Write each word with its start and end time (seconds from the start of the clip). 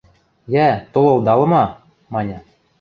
–Йӓ, 0.53 0.69
толылдалыма!– 0.93 1.63
маньы. 2.13 2.37